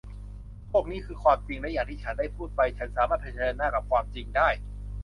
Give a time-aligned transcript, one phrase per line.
[0.71, 4.49] พวกนี้คือความจริงและอย่างที่ฉันได้พูดไป ฉันสามารถเผชิญหน้ากับความจริงได้